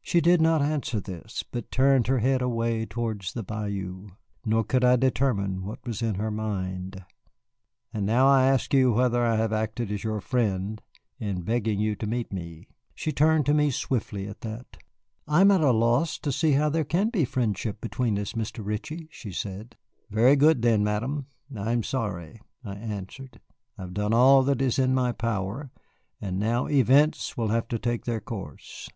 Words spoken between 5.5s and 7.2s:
what was in her mind.